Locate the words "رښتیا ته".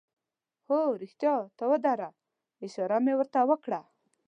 1.01-1.63